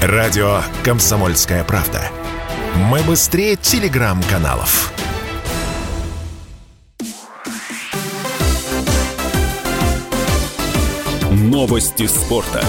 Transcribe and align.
Радио 0.00 0.60
«Комсомольская 0.84 1.64
правда». 1.64 2.00
Мы 2.76 3.00
быстрее 3.00 3.56
телеграм-каналов. 3.56 4.92
Новости 11.32 12.06
спорта. 12.06 12.64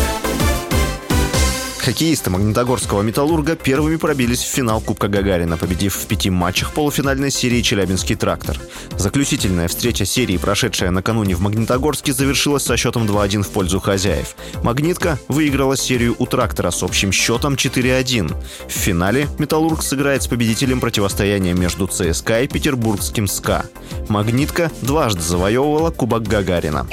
Хоккеисты 1.89 2.29
Магнитогорского 2.29 3.01
«Металлурга» 3.01 3.55
первыми 3.55 3.95
пробились 3.95 4.43
в 4.43 4.47
финал 4.47 4.79
Кубка 4.79 5.07
Гагарина, 5.07 5.57
победив 5.57 5.95
в 5.95 6.05
пяти 6.05 6.29
матчах 6.29 6.71
полуфинальной 6.71 7.31
серии 7.31 7.63
«Челябинский 7.63 8.15
трактор». 8.15 8.59
Заключительная 8.95 9.67
встреча 9.67 10.05
серии, 10.05 10.37
прошедшая 10.37 10.91
накануне 10.91 11.33
в 11.33 11.41
Магнитогорске, 11.41 12.13
завершилась 12.13 12.61
со 12.61 12.77
счетом 12.77 13.07
2-1 13.07 13.41
в 13.41 13.49
пользу 13.49 13.79
хозяев. 13.79 14.35
«Магнитка» 14.61 15.17
выиграла 15.29 15.75
серию 15.75 16.15
у 16.19 16.27
«Трактора» 16.27 16.69
с 16.69 16.83
общим 16.83 17.11
счетом 17.11 17.55
4-1. 17.55 18.35
В 18.67 18.71
финале 18.71 19.27
«Металлург» 19.39 19.81
сыграет 19.81 20.21
с 20.21 20.27
победителем 20.27 20.81
противостояния 20.81 21.53
между 21.53 21.87
ЦСКА 21.87 22.43
и 22.43 22.47
петербургским 22.47 23.27
«СКА». 23.27 23.65
«Магнитка» 24.09 24.71
дважды 24.83 25.21
завоевывала 25.21 25.89
Кубок 25.89 26.21
Гагарина. 26.21 26.85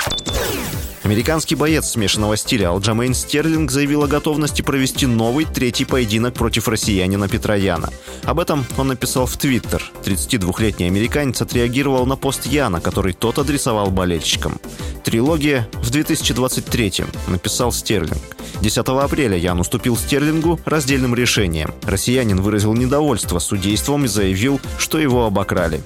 Американский 1.06 1.54
боец 1.54 1.90
смешанного 1.90 2.36
стиля 2.36 2.70
Алджамейн 2.70 3.14
Стерлинг 3.14 3.70
заявил 3.70 4.02
о 4.02 4.08
готовности 4.08 4.62
провести 4.62 5.06
новый 5.06 5.44
третий 5.44 5.84
поединок 5.84 6.34
против 6.34 6.66
россиянина 6.66 7.28
Петра 7.28 7.54
Яна. 7.54 7.90
Об 8.24 8.40
этом 8.40 8.66
он 8.76 8.88
написал 8.88 9.26
в 9.26 9.36
Твиттер. 9.36 9.84
32-летний 10.02 10.86
американец 10.86 11.40
отреагировал 11.40 12.06
на 12.06 12.16
пост 12.16 12.46
Яна, 12.46 12.80
который 12.80 13.12
тот 13.12 13.38
адресовал 13.38 13.92
болельщикам. 13.92 14.58
«Трилогия 15.04 15.68
в 15.74 15.92
2023-м», 15.92 17.08
написал 17.28 17.70
Стерлинг. 17.70 18.18
10 18.60 18.88
апреля 18.88 19.36
Ян 19.36 19.60
уступил 19.60 19.96
Стерлингу 19.96 20.58
раздельным 20.64 21.14
решением. 21.14 21.72
Россиянин 21.84 22.40
выразил 22.40 22.74
недовольство 22.74 23.38
судейством 23.38 24.06
и 24.06 24.08
заявил, 24.08 24.60
что 24.76 24.98
его 24.98 25.24
обокрали. 25.24 25.84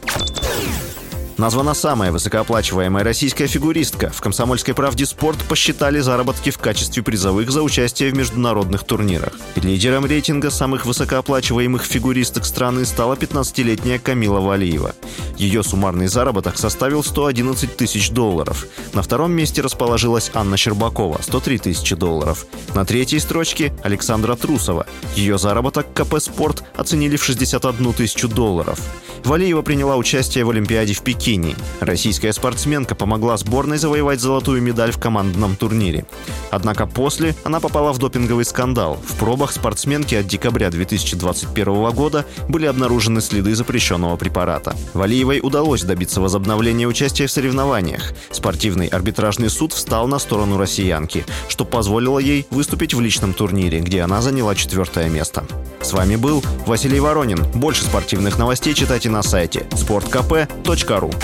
Названа 1.41 1.73
самая 1.73 2.13
высокооплачиваемая 2.13 3.03
российская 3.03 3.47
фигуристка. 3.47 4.11
В 4.11 4.21
«Комсомольской 4.21 4.75
правде» 4.75 5.07
спорт 5.07 5.39
посчитали 5.49 6.01
заработки 6.01 6.51
в 6.51 6.59
качестве 6.59 7.03
призовых 7.03 7.51
за 7.51 7.63
участие 7.63 8.11
в 8.11 8.15
международных 8.15 8.85
турнирах. 8.85 9.33
Лидером 9.57 10.05
рейтинга 10.05 10.51
самых 10.51 10.85
высокооплачиваемых 10.85 11.83
фигуристок 11.83 12.45
страны 12.45 12.85
стала 12.85 13.15
15-летняя 13.15 13.99
Камила 13.99 14.41
Валиева. 14.41 14.95
Ее 15.39 15.63
суммарный 15.63 16.09
заработок 16.09 16.59
составил 16.59 17.03
111 17.03 17.75
тысяч 17.75 18.11
долларов. 18.11 18.67
На 18.93 19.01
втором 19.01 19.33
месте 19.33 19.63
расположилась 19.63 20.31
Анна 20.35 20.59
Щербакова– 20.59 21.21
103 21.23 21.57
тысячи 21.57 21.97
долларов. 21.97 22.45
На 22.75 22.85
третьей 22.85 23.19
строчке– 23.19 23.73
Александра 23.83 24.37
Трусова. 24.37 24.87
Ее 25.17 25.39
заработок 25.39 25.87
КП 25.95 26.21
«Спорт» 26.21 26.65
оценили 26.77 27.17
в 27.17 27.25
61 27.25 27.95
тысячу 27.95 28.29
долларов. 28.29 28.79
Валиева 29.25 29.63
приняла 29.63 29.97
участие 29.97 30.45
в 30.45 30.51
Олимпиаде 30.51 30.95
в 30.95 31.03
Пекине. 31.03 31.55
Российская 31.81 32.33
спортсменка 32.33 32.95
помогла 32.95 33.37
сборной 33.37 33.79
завоевать 33.79 34.21
золотую 34.21 34.63
медаль 34.63 34.93
в 34.93 34.99
командном 34.99 35.57
турнире. 35.57 36.05
Однако 36.51 36.87
после 36.87 37.35
она 37.45 37.61
попала 37.61 37.93
в 37.93 37.99
допинговый 37.99 38.45
скандал. 38.45 38.99
В 39.07 39.17
пробах 39.17 39.53
спортсменки 39.53 40.15
от 40.15 40.27
декабря 40.27 40.71
2021 40.71 41.91
года 41.91 42.27
были 42.49 42.67
обнаружены 42.67 43.21
следы 43.21 43.55
запрещенного 43.55 44.17
препарата. 44.17 44.75
Валиевой 44.95 45.41
удалось 45.43 45.83
добиться 45.83 46.21
возобновления 46.21 46.87
участия 46.87 47.27
в 47.27 47.33
соревнованиях. 47.33 48.13
Спортивный 48.31 48.89
арбитражный 48.89 49.51
суд 49.51 49.73
встал 49.73 50.09
на 50.09 50.19
сторону 50.19 50.59
россиянки, 50.59 51.25
что 51.49 51.65
позволило 51.65 52.19
ей 52.19 52.47
выступить 52.51 52.95
в 52.95 53.01
личном 53.01 53.35
турнире, 53.35 53.81
где 53.81 54.03
она 54.03 54.23
заняла 54.23 54.55
четвертое 54.55 55.09
место. 55.09 55.45
С 55.83 55.93
вами 55.93 56.17
был 56.17 56.43
Василий 56.67 57.01
Воронин. 57.01 57.43
Больше 57.55 57.85
спортивных 57.85 58.39
новостей 58.39 58.75
читайте 58.75 59.09
на 59.09 59.23
сайте 59.23 59.61
sportkp.ru 59.71 61.15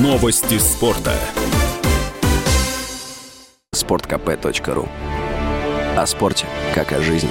Новости 0.00 0.58
спорта. 0.58 1.14
sportkp.ru 3.74 4.88
О 5.96 6.06
спорте, 6.06 6.46
как 6.74 6.92
о 6.92 7.00
жизни. 7.00 7.30